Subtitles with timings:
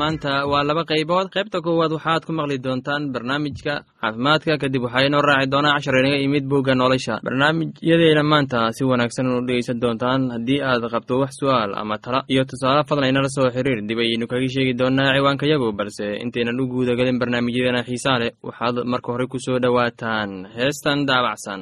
[0.00, 1.26] maanta waa laba qaybood.
[1.34, 4.52] Qaybta koowaad waxaad ku maqli doontaan barnaamijka caafimaadka.
[4.62, 7.14] Kadib waxaa inoo raaci doonaa cashar inaga imid bugga nolosha.
[7.26, 10.20] Barnaamijyadeena maanta si wanaagsan unu dhegeysan doontaan.
[10.34, 14.26] Haddii aad qabto wax su'aal ama tala iyo tusaale fadlan inala soo xiriir dib ayaynu
[14.30, 19.38] kaga sheegi doonaa ciwaankayagu balse intaynan u guudagelin barnaamijyadeena xiisaa leh waxaad marka hore ku
[19.46, 20.30] soo dhowaataan.
[20.56, 21.60] Heestan daabacsan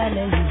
[0.00, 0.49] عليه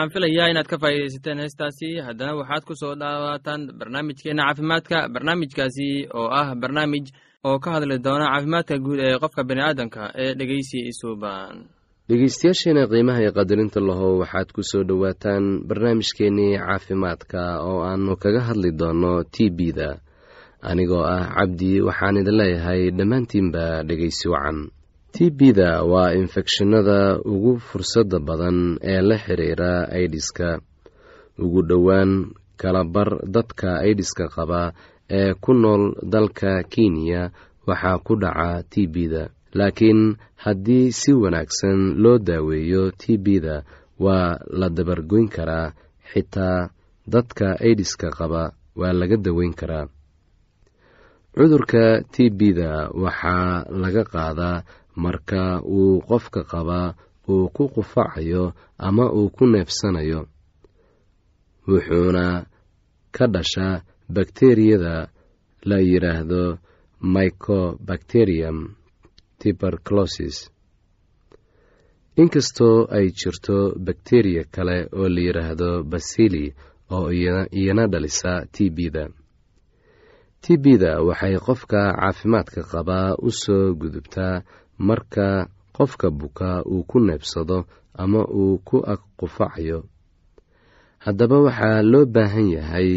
[0.00, 1.88] waxaan filayaa inaad ka faa'iidaysateen heestaasi.
[2.06, 7.06] Haddana waxaad ku soo dhawaataan barnaamijkeenna caafimaadka barnaamijkaasi oo ah barnaamij
[7.44, 11.68] oo ka hadli doona caafimaadka guud ee qofka bini'aadanka ee dhegeysi isuuban
[12.08, 18.70] dhegeystayaasheena qiimaha iyo qadarinta lahow waxaad ku soo dhowaataan barnaamijkeennii caafimaadka oo aannu kaga hadli
[18.80, 19.90] doonno t b-da
[20.70, 24.58] anigoo ah cabdi waxaan idin leeyahay dhammaantiinba dhegeysi wacan
[25.12, 28.58] t b-da waa infekshinada ugu fursadda badan
[28.92, 30.48] ee la xiriira aidiska
[31.44, 32.12] ugu dhowaan
[32.60, 34.62] kalabar dadka aidiska qaba
[35.18, 35.82] ee ku nool
[36.14, 37.22] dalka kenya
[37.68, 39.22] waxaa ku dhaca t b-da
[39.58, 40.00] laakiin
[40.44, 43.56] haddii si wanaagsan loo daaweeyo t b-da
[44.04, 45.68] waa la dabargoyn karaa
[46.10, 46.58] xitaa
[47.12, 48.42] dadka aidiska qaba
[48.80, 49.86] waa laga daweyn karaa.
[51.34, 52.70] Cudurka t b-da
[53.04, 54.62] waxaa laga qaadaa
[54.96, 55.42] marka
[55.78, 56.94] uu qofka qabaa
[57.28, 58.44] uu ku qufacayo
[58.78, 60.20] ama uu ku neefsanayo
[61.68, 62.46] wuxuuna
[63.16, 63.82] ka dhashaa
[64.14, 64.94] bakteriyada
[65.68, 66.42] la yidhaahdo
[67.14, 68.58] mycobacterium
[69.38, 70.36] tuberculosis.
[72.20, 76.44] Inkastoo ay jirto bakteriya kale oo la yidhaahdo basili
[76.90, 77.08] oo
[77.58, 79.04] iyana dhalisa t b-da
[80.42, 84.42] t b-da waxay qofka caafimaadka qabaa u soo gudubtaa
[84.88, 85.26] marka
[85.76, 87.58] qofka buka uu ku neebsado
[88.02, 89.78] ama uu ku ag qufacayo.
[91.04, 92.90] Haddaba waxaa loo baahan yahay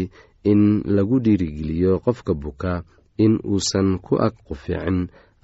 [0.50, 0.62] in
[0.96, 2.72] lagu dhiirigeliyo qofka buka
[3.24, 4.98] in uusan ku ag quficin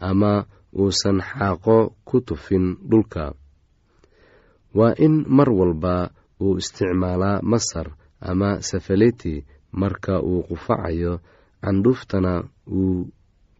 [0.09, 0.33] ama
[0.81, 1.79] uusan xaaqo
[2.09, 3.25] ku tufin dhulka.
[4.77, 5.95] Waa in mar walba
[6.41, 7.89] uu isticmaalaa masar
[8.21, 9.35] ama safaleti
[9.81, 11.13] marka uu qufacayo
[11.63, 12.33] candhuuftana
[12.69, 13.09] uu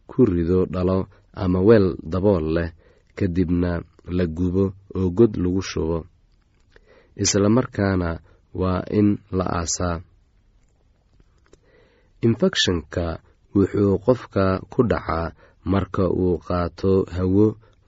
[0.09, 0.99] ku rido dhalo
[1.33, 2.69] ama weel dabool leh
[3.17, 3.71] kadibna
[4.17, 4.65] la gubo
[4.97, 5.97] oo god lagu shubo.
[7.23, 8.09] Isla markaana
[8.53, 10.01] waa in la aasaa.
[12.25, 13.05] Infekshanka
[13.55, 15.33] wuxuu qofka ku dhacaa
[15.71, 17.45] marka uu qaato hawo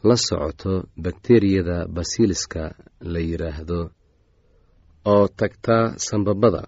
[0.08, 0.74] la socoto
[1.04, 2.64] bakteriyada basiliska
[3.12, 3.80] la yidhaahdo
[5.14, 6.64] oo tagta sambabada.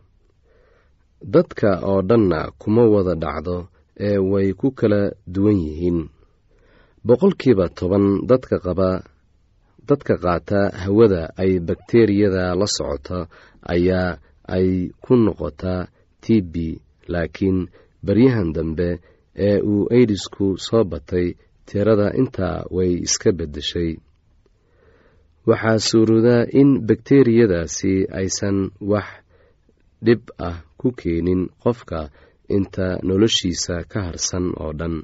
[1.33, 3.57] Dadka oo dhanna kuma wada dhacdo
[4.07, 5.01] ee way ku kala
[5.33, 5.99] duwan yihiin
[7.07, 8.89] boqolkiiba toban dadka qaba
[9.89, 13.19] dadka qaata hawada ay bakteriyada la socoto
[13.73, 14.17] ayaa
[14.55, 14.67] ay
[15.03, 15.81] ku noqotaa
[16.23, 16.81] t b
[17.13, 17.59] laakiin
[18.05, 18.89] baryahan dambe
[19.47, 21.27] ee uu aidisku soo batay
[21.67, 23.91] tirada intaa way iska beddeshay.
[25.49, 28.57] Waxaa suuroodaa in bakteriyadaasi aysan
[28.91, 29.07] wax
[30.05, 31.99] dhib ah ku keenin qofka
[32.57, 34.95] inta noloshiisa ka harsan oo dhan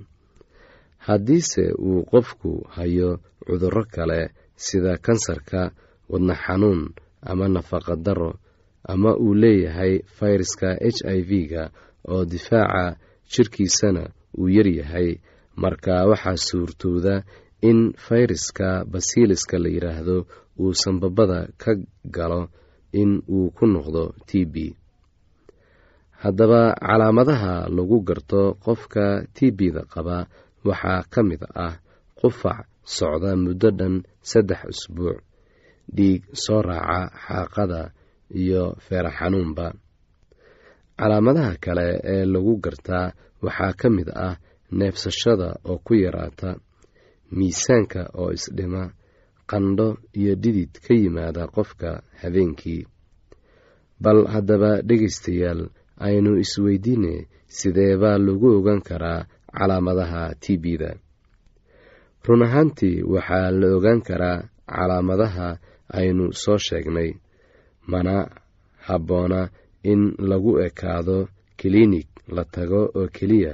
[1.08, 3.10] haddiise uu qofku hayo
[3.46, 4.20] cudurro kale
[4.66, 5.62] sida kansarka
[6.12, 6.82] wadna xanuun
[7.30, 8.32] ama nafaqa darro
[8.94, 11.64] ama uu leeyahay fayraska h i v-ga
[12.14, 12.84] oo difaaca
[13.32, 14.04] jirkiisana
[14.40, 15.10] uu yaryahay
[15.62, 17.16] marka waxaa suurtooda
[17.70, 20.18] in fayraska basiliska la yidhaahdo
[20.62, 21.72] uu sanbabada ka
[22.16, 22.42] galo
[23.02, 24.56] in uu ku noqdo t b.
[26.22, 29.06] Haddaba calaamadaha lagu garto qofka
[29.36, 30.18] t b-da qaba
[30.68, 31.76] waxaa ka mid ah
[32.20, 32.66] qufac
[32.96, 33.96] socda muddo dhan
[34.30, 35.20] saddex usbuuc
[35.96, 37.82] dhiig soo raaca xaaqada
[38.42, 39.68] iyo feera xanuunba
[41.00, 43.08] calaamadaha kale ee lagu gartaa
[43.46, 44.36] waxaa ka mid ah
[44.78, 46.50] neefsashada oo ku yaraata
[47.38, 48.84] miisaanka oo isdhima
[49.50, 49.88] qandho
[50.20, 51.90] iyo dhidid ka yimaada qofka
[52.22, 52.84] habeenkii.
[54.04, 55.62] Bal haddaba dhegaystayaal
[56.08, 57.14] aynu isweydiine
[57.58, 59.26] sidee baa lagu ogaan karaa
[59.58, 60.92] calaamadaha t b-da.
[62.26, 64.38] Run ahaantii waxaa la ogaan karaa
[64.74, 65.48] calaamadaha
[66.00, 67.10] aynu soo sheegnay
[67.92, 68.14] mana
[68.88, 69.42] habboona
[69.92, 71.18] in lagu ekaado
[71.60, 73.54] kiliinig la tago oo keliya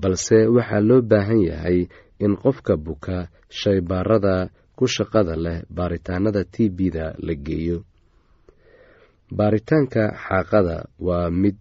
[0.00, 1.78] balse waxaa loo baahan yahay
[2.24, 3.16] in qofka buka
[3.58, 4.34] shaybaarada
[4.76, 7.78] ku shaqada leh baaritaanada t b-da la geeyo.
[9.38, 11.56] Baaritaanka xaaqada waa mid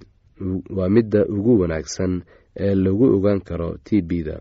[0.77, 2.13] waa midda ugu wanaagsan
[2.55, 4.37] ee lagu ogaan karo t b-da.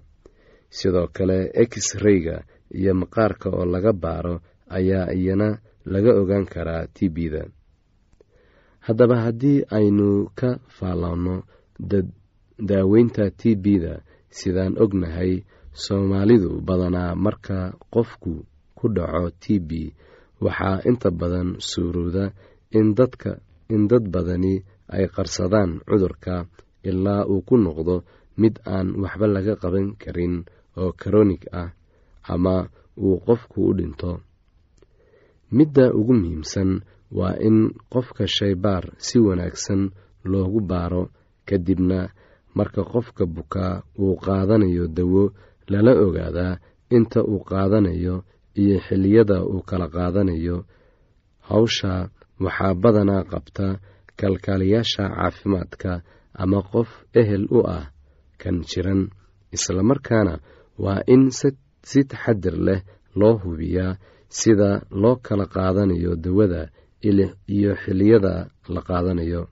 [0.70, 1.38] Sidoo kale
[1.68, 2.36] x-rayga
[2.78, 4.34] iyo maqaarka oo laga baaro
[4.68, 5.48] ayaa iyana
[5.92, 7.42] laga ogaan karaa t b-da.
[8.86, 11.36] Haddaba haddii aynu ka faalloonno
[12.68, 13.94] daaweynta t b-da
[14.38, 15.32] sidaan ognahay
[15.72, 17.58] soomaalidu badanaa marka
[17.94, 18.34] qofku
[18.78, 19.70] ku dhaco t b
[20.44, 22.24] waxaa inta badan suurooda
[22.78, 22.94] in
[23.90, 24.54] dad badani
[24.94, 26.34] ay qarsadaan cudurka
[26.88, 27.96] ilaa uu ku noqdo
[28.40, 30.34] mid aan waxba laga qaban karin
[30.80, 31.70] oo karonig ah
[32.32, 32.56] ama
[33.04, 34.12] uu qofku u dhinto.
[35.56, 36.70] Midda ugu muhiimsan
[37.18, 37.56] waa in
[37.92, 39.82] qofka shaybaar si wanaagsan
[40.30, 41.02] loogu baaro
[41.48, 41.98] kadibna
[42.56, 45.22] marka qofka bukaa uu qaadanayo dawo
[45.72, 46.54] lala ogaadaa
[46.96, 48.14] inta uu qaadanayo
[48.62, 50.56] iyo xilliyada uu kala qaadanayo.
[51.48, 51.92] Hawsha
[52.44, 53.66] waxaa badanaa qabta
[54.20, 55.92] kalkaaliyaasha caafimaadka
[56.42, 56.88] ama qof
[57.20, 57.86] ehel u ah
[58.40, 59.02] kan jiran.
[59.56, 60.34] Islamarkaana
[60.84, 61.22] waa in
[61.88, 62.80] si taxadir leh
[63.20, 63.98] loo hubiyaa
[64.38, 64.70] sida
[65.02, 66.62] loo kala qaadanayo dawada
[67.48, 68.34] iyo xilliyada
[68.74, 69.42] la qaadanayo.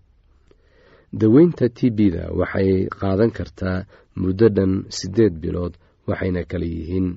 [1.20, 2.70] Daweynta t b-da waxay
[3.00, 3.78] qaadan kartaa
[4.20, 5.75] muddo dhan siddeed bilood
[6.08, 7.08] waxayna kala yihiin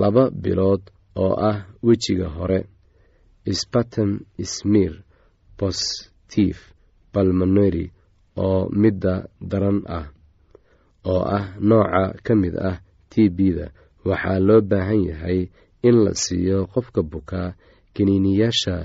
[0.00, 0.82] laba bilood
[1.24, 2.60] oo ah wejiga hore
[3.60, 4.10] spatem
[4.54, 4.92] smir
[5.60, 6.58] positive
[7.12, 7.86] balmoneri
[8.36, 9.14] oo midda
[9.50, 10.06] daran ah
[11.12, 12.76] oo ah nooca ka mid ah
[13.10, 13.66] t b-da
[14.08, 15.40] waxaa loo baahan yahay
[15.88, 17.48] in la siiyo qofka bukaa
[17.94, 18.76] kiniiniyaasha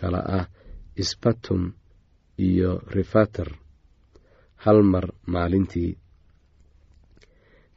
[0.00, 0.46] kala ah
[1.10, 1.62] spatum
[2.38, 3.48] iyo rifater
[4.64, 5.92] hal mar maalintii.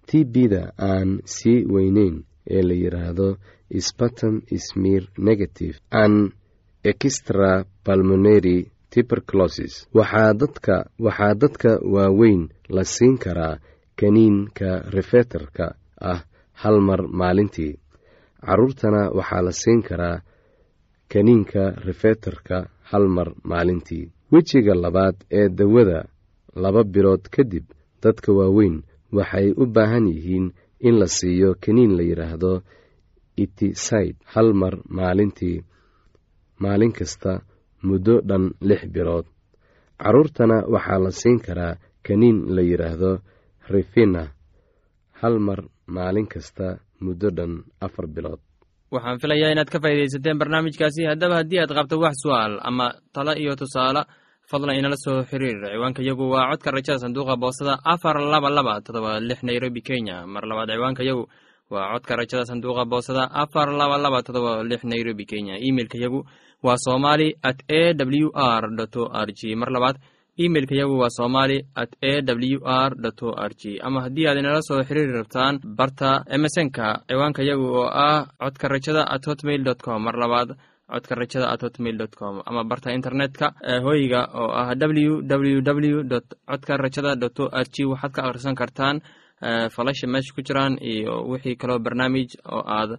[0.08, 2.16] T b-da aan sii weyneyn
[2.56, 3.28] ee la yidhaahdo
[3.88, 5.76] spatum smir negative.
[6.04, 6.14] An
[6.92, 9.88] extra balmoneri tuberculosis.
[9.94, 13.60] Waxaa dadka waaweyn la siin karaa
[14.00, 16.22] kaniinka refeterka ah
[16.62, 17.74] hal mar maalintii.
[18.46, 20.22] Caruurtana waxaa la siin karaa
[21.14, 22.58] kaniinka refeterka
[22.92, 24.12] hal mar maalintii.
[24.32, 26.06] Wejiga labaad ee dawada
[26.56, 27.66] laba bilood kadib
[28.04, 30.48] dadka waaweyn waxay u baahan yihiin
[30.80, 32.62] in la siiyo kaniin la yidhaahdo
[33.44, 35.64] itiside hal mar maalintii
[36.60, 37.42] maalin kasta
[37.88, 39.26] muddo dhan lix bilood
[40.04, 41.74] caruurtana waxaa la siin karaa
[42.08, 43.12] kaniin la yidhaahdo
[43.74, 44.24] rifina
[45.22, 45.60] hal mar
[45.96, 46.68] maalin kasta
[47.06, 47.52] muddo dhan
[47.86, 48.40] afar bilood
[48.96, 51.02] waxaan filayaa inaad ka faa'iidaysateen barnaamijkaasi.
[51.12, 54.02] Haddaba haddii aad qabto wax su'aal ama talo iyo tusaale
[54.50, 55.58] fadlan inala soo xiriir.
[55.74, 60.24] Ciwaanka yagu waa codka rajada sanduuqa boostada afar laba laba todoba lix nairobi kenya.
[60.34, 61.24] Mar labaad ciwaanka yagu
[61.70, 65.56] waa codka rajada sanduuqa boostada afar laba laba todoba lix nairobi kenya.
[65.60, 66.20] Imeilka yagu
[66.64, 68.64] waa somali at a w r
[68.98, 69.98] o r g mar labaad
[70.38, 74.62] imeilka yagu waa somali at a w r o r g ama haddii aad inala
[74.62, 80.00] soo xiriiri rabtaan barta emesonka ciwaanka yagu oo ah codka rajada at hotmail dot com.
[80.04, 80.50] Mar labaad
[80.92, 82.42] codka rajada at hotmail dot com.
[82.46, 83.54] Ama barta internetka
[83.86, 88.22] hoyga oo ah w w w dot codka rajada dot o r g waxaad ka
[88.28, 89.02] akhrisan kartaan
[89.76, 92.92] falasha meesha ku jiraan iyo wixii kaloo barnaamij oo aad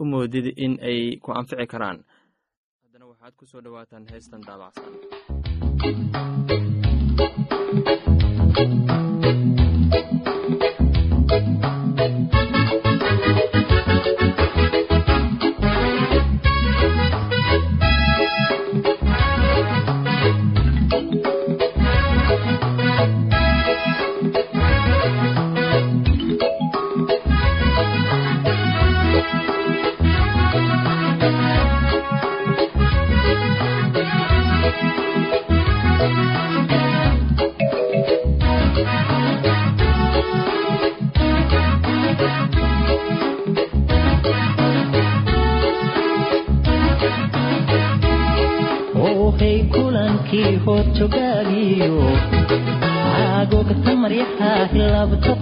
[0.00, 1.98] u moodid in ay ku anfici karaan.
[2.82, 4.92] Haddana waxaad ku soo dhowaataan heestan daabacsan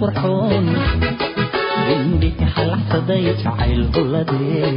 [0.07, 0.65] qurxoon.
[1.93, 4.71] Indhika xalaxsaday jacayl huladee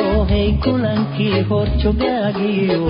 [0.00, 2.80] ohay kulankii hor jogaagiyo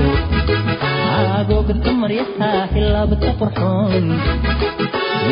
[1.19, 4.07] aagogta maryaha hilaabta qurxoon.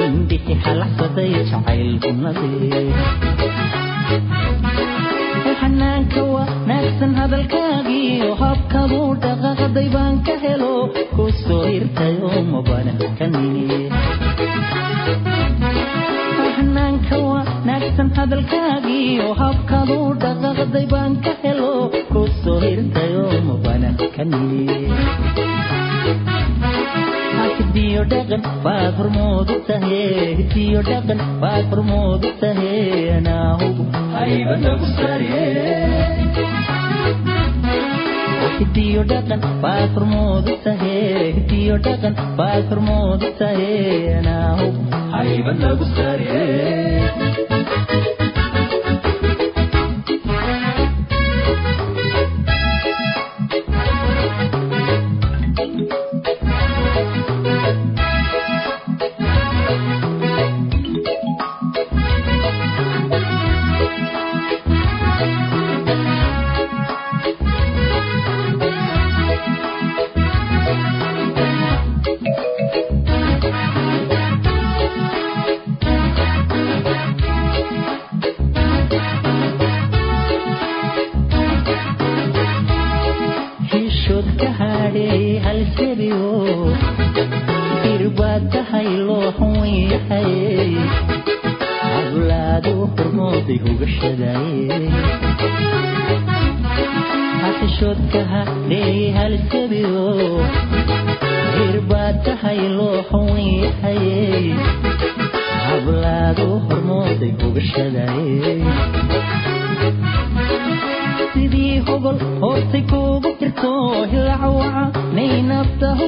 [0.04, 2.84] Indhiki xalaxsaday jacayl hunadee
[5.60, 8.30] xanaanka wanaagsan hadalkaagiyo.
[8.42, 10.74] Habkaduu dhaqaaqday baan ka helo.
[11.16, 13.91] Ku soo hirtayo mabanaxanaanka
[18.22, 21.70] wanaagsan hadalkaagiyo habkaduu dhaqaaqday baan ka helo
[22.12, 24.76] ku soo hirtayo mabanaxkanine
[27.58, 30.00] hidiyo dhaqan baad hormoodu tahe
[30.40, 32.72] hidiyo dhaqan baad hormoodu tahe
[33.18, 35.42] anaahugu haybanagu sare
[38.58, 40.94] hidiyo dhaqan baad hormoodu tahe
[41.38, 43.70] hidiyo dhaqan baad hormoodu tahe
[44.20, 44.80] anaahugu
[45.16, 46.40] haybanagu sare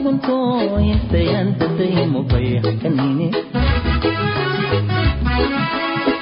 [0.05, 3.29] nafta hugunto intayan dadaymo bayxkanine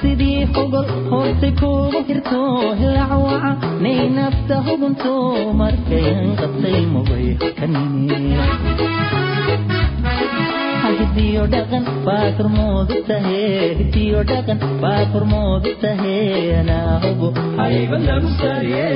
[0.00, 2.40] sidii hogol hoortay kuugu jirto
[2.80, 3.50] hilacawaca
[3.84, 5.14] nay nafta hugunto
[5.60, 8.20] markayan qabtaymo bayxkanine
[10.98, 13.42] hidiyo dhaqan baad hormoodu tahe
[13.80, 16.16] hidiyo dhaqan baad hormoodu tahe
[16.60, 18.86] anaa hubo hayba lagu sariye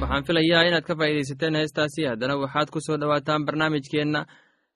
[0.00, 4.20] waxaan filayaa inaad ka faa'iidaysateen heestaasi haddana waxaad ku soo dhowaataan barnaamijkeenna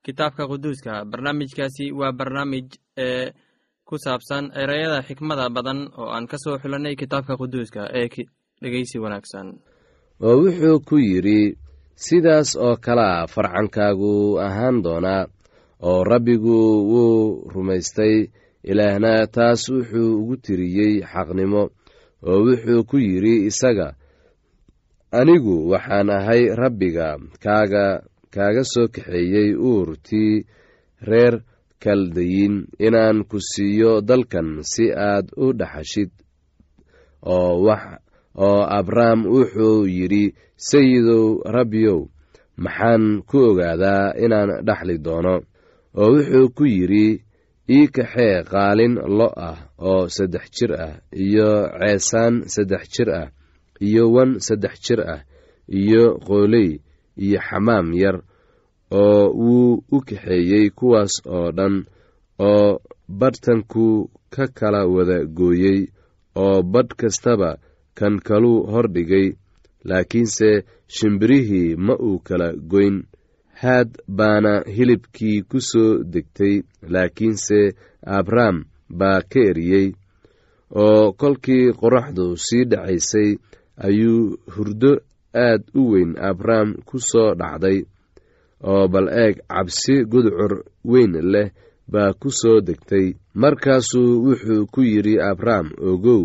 [0.06, 2.66] kitaabka quduuska barnaamijkaasi waa barnaamij
[3.04, 3.26] ee
[3.88, 8.08] ku saabsan ereyada xikmada badan oo aan ka soo xulanay kitaabka quduuska ee
[8.62, 9.46] dhegeysi wanaagsan
[10.26, 11.38] oo wuxuu ku yidhi
[12.04, 14.12] sidaas oo kalea farcankaagu
[14.46, 15.22] ahaan doonaa
[15.88, 16.58] oo rabbigu
[16.90, 18.16] wuu rumaystay
[18.70, 21.62] ilaahna taas wuxuu ugu tiriyey xaqnimo
[22.28, 23.88] oo wuxuu ku yidhi isaga
[25.18, 27.08] anigu waxaan ahay rabbiga
[27.44, 27.84] kaaga
[28.34, 30.34] kaaga soo kaxeeyey uurtii
[31.08, 31.34] reer
[31.82, 32.54] kaldayin
[32.86, 36.10] inaan ku siiyo dalkan si aad u dhaxashid
[37.34, 37.82] oo wax
[38.44, 40.24] oo abrahm wuxuu yidhi
[40.68, 41.24] sayidow
[41.56, 42.00] rabbiyow
[42.64, 45.36] maxaan ku ogaadaa inaan dhaxli doono.
[46.00, 47.06] Oo wuxuu ku yidhi
[47.76, 50.94] ii kaxee qaalin lo ah oo saddex jir ah
[51.24, 53.28] iyo ceesaan saddex jir ah
[53.86, 55.20] iyo wan saddex jir ah
[55.80, 56.70] iyo qooley
[57.24, 58.16] iyo xamaam yar
[59.00, 61.74] oo wuu u kaxeeyey kuwaas oo dhan
[62.48, 62.78] oo
[63.20, 63.86] badhtanku
[64.34, 65.80] ka kala wada gooyey
[66.44, 67.50] oo badh kastaba
[67.98, 69.26] kan kaluu hordhigay
[69.88, 70.50] laakiinse
[70.96, 72.96] shimbirihii ma uu kala goyn.
[73.62, 76.54] Haad baana hilibkii ku soo degtay
[76.92, 77.60] laakiinse
[78.18, 78.56] abrahm
[78.98, 79.88] baa ka eriyey.
[80.82, 83.30] Oo kolkii qoraxdu sii dhacaysay
[83.86, 84.92] ayuu hurdo
[85.46, 87.78] aad u weyn abrahm ku soo dhacday.
[88.70, 90.52] Oo bal eeg cabsi gudcur
[90.90, 91.48] weyn leh
[91.92, 93.06] baa ku soo degtay.
[93.40, 96.24] Markaasuu wuxuu ku yidhi abrahm ogow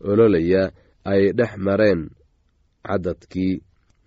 [0.00, 0.70] ololaya
[1.04, 2.10] ay dhex mareen
[2.86, 3.62] caddadkii.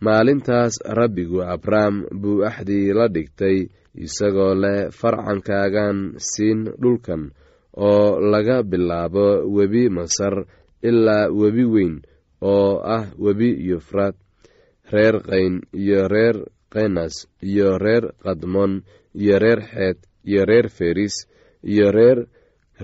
[0.06, 3.65] Maalintaas rabbigu abrahm buu axdii la dhigtay
[3.97, 7.34] isagoo leh farcankaagan siin dhulkan
[7.73, 10.45] oo laga bilaabo webi masar
[10.89, 11.95] ilaa webi weyn
[12.41, 14.13] oo ah webi yufraad
[14.93, 16.38] reer qayn iyo reer
[16.69, 18.86] kenas iyo reer kadmon
[19.17, 19.97] iyo reer xeed
[20.30, 21.15] iyo reer feris
[21.65, 22.19] iyo reer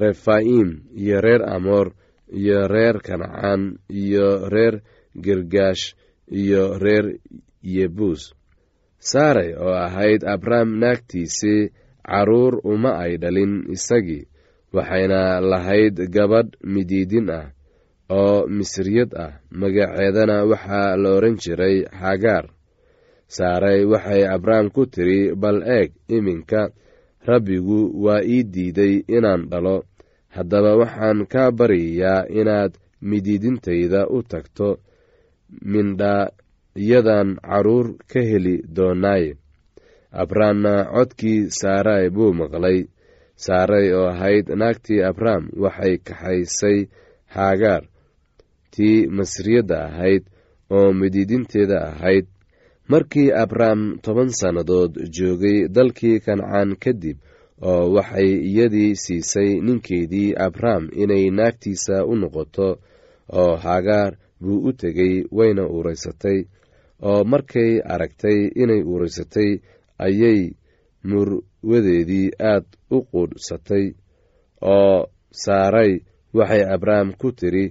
[0.01, 1.93] refaim iyo reer amoor
[2.39, 4.75] iyo reer kancaan iyo reer
[5.23, 5.83] girgaash
[6.41, 7.05] iyo reer
[7.73, 8.33] yebuus.
[8.99, 11.69] Saaray oo ahayd abrahm naagtiisii
[12.03, 14.27] carruur uma ay dhalin isagii
[14.73, 17.47] waxayna lahayd gabadh midiidin ah
[18.09, 19.31] oo misriyad ah.
[19.51, 22.45] Magaceedana waxaa la odhan jiray xagaar
[23.27, 26.61] saaray waxay abrahm ku tidhi bal eeg iminka
[27.29, 29.77] rabbigu waa ii diiday inaan dhalo
[30.35, 32.73] haddaba waxaan kaa baryayaa inaad
[33.09, 34.67] midiidintayda u tagto
[35.73, 39.31] mindhaayadan carruur ka heli doonaaye
[40.23, 42.79] abrahamna codkii saaray buu maqlay.
[43.45, 46.77] Saaray oo ahayd naagtii abrahm waxay kaxaysay
[47.35, 47.83] haagaar
[48.73, 50.23] tii masriyadda ahayd
[50.69, 52.25] oo midiidinteeda ahayd.
[52.91, 57.17] Markii abrahm toban sannadood joogay dalkii kancaan kadib
[57.71, 62.67] oo waxay iyadii siisay ninkeedii abrahm inay naagtiisa u noqoto
[63.41, 66.39] oo haagaar buu u tegey wayna uuraysatay
[67.10, 69.52] oo markay aragtay inay uuraysatay
[70.06, 70.41] ayay
[71.10, 73.86] murwadeedii aad u quudhsatay
[74.76, 74.97] oo
[75.43, 75.91] saaray
[76.38, 77.65] waxay abrahm ku tidhi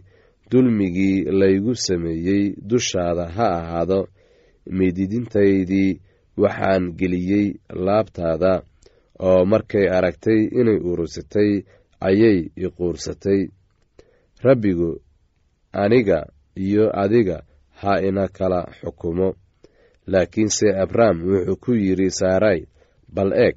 [0.51, 4.01] dulmigii laygu sameeyey dushaada ha ahaado
[4.79, 5.91] mididintaydii
[6.43, 7.47] waxaan geliyey
[7.87, 8.53] laabtaada
[9.29, 11.51] oo markay aragtay inay urursatay
[12.09, 13.41] ayay iquursatay
[14.47, 14.91] rabbigu
[15.83, 16.19] aniga
[16.67, 17.39] iyo adiga
[17.81, 19.29] ha ina kala xukumo.
[20.13, 22.61] Laakiinse abrahm wuxuu ku yidhi saaray
[23.15, 23.57] bal eeg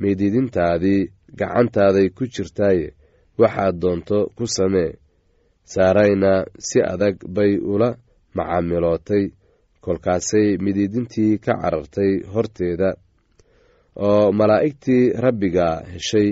[0.00, 1.02] mididintaadii
[1.38, 2.86] gacantaaday ku jirtaaye
[3.40, 4.92] waxaad doonto ku samee.
[5.72, 6.32] Saarayna
[6.66, 7.90] si adag bay ula
[8.36, 9.24] macaamilootay
[9.84, 12.88] kolkaasay mididintii ka carartay horteeda
[13.96, 16.28] oo malaa'igtii rabbiga heshay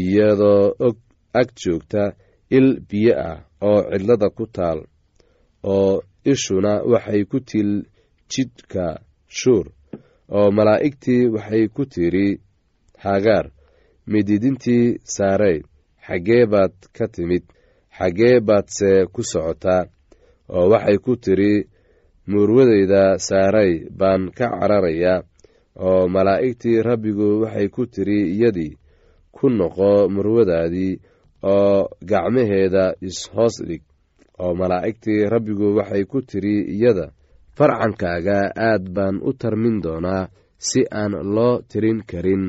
[0.00, 0.96] iyadoo og
[1.40, 2.02] ag joogta
[2.56, 4.78] il biyo ah oo cidlada ku taal
[5.72, 7.70] oo ishuna waxay ku til
[8.32, 8.86] jidhka
[9.38, 9.66] shuur
[10.36, 12.28] oo malaa'igtii waxay ku tidhi
[13.04, 13.46] hagaar
[14.12, 15.58] mididintii saarey
[16.06, 17.44] xaggee baad ka timid
[17.98, 19.82] xaggee baadse ku socotaa
[20.56, 21.52] oo waxay ku tidhi
[22.30, 25.22] muurwadeyda saaray baan ka cararayaa
[25.86, 28.72] oo malaa'igtii rabbigu waxay ku tidhi iyadii
[29.36, 31.00] ku noqo murwadaadii
[31.42, 33.82] oo gacmaheeda is-hoos dhig.
[34.42, 37.06] Oo malaa'igtii rabbigu waxay ku tidhi iyada
[37.56, 38.38] farcankaaga
[38.68, 40.28] aad baan u tarmin doonaa
[40.68, 42.44] si aan loo tirin karin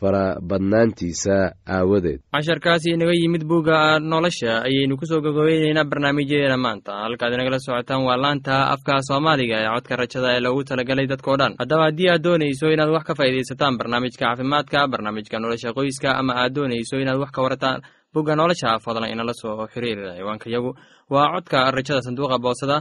[0.00, 2.20] farabadnaantiisa aawadeed.
[2.34, 6.92] Casharkaasi inaga yimid bugga nolosha ayaynu ku soo gogobeyneynaa barnaamijyadeena maanta.
[7.04, 11.52] Halkaad inagala socotaan waa laanta afka soomaaliga ee codka rajada ee loogu talagalay dadkao dhan.
[11.60, 16.52] Haddaba haddii aad doonayso inaad wax ka faa'iidaysataan barnaamijka caafimaadka barnaamijka nolosha qoyska ama aad
[16.56, 17.78] doonayso inaad wax ka warataan
[18.14, 20.70] bugga nolosha fadlan inala soo xiriir ciwaanka yagu.
[21.10, 22.76] Waa codka rajada sanduuqa boosada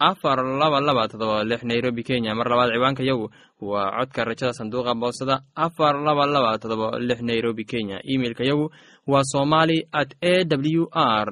[0.00, 2.34] afar laba laba todoba lix nairobi kenya.
[2.34, 3.26] Mar labaad ciwaanka yagu
[3.60, 5.36] waa codka rajada sanduuqa boosada.
[5.54, 8.00] Afar laba laba todoba lix nairobi kenya.
[8.04, 8.66] Imeilka yagu
[9.06, 11.28] waa somali at a w r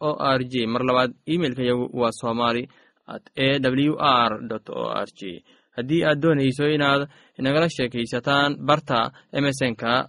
[0.00, 2.68] o r j mar labaad imeilka yagu waa somali
[3.08, 4.32] at a w r
[4.76, 5.42] o r j
[5.76, 10.08] haddii aad doonayso inaad inagala sheekaysataan barta emesonka